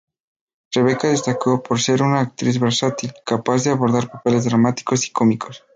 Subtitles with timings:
[0.73, 5.63] Rebeca destacó por ser una actriz versátil, capaz de abordar papeles dramáticos y cómicos.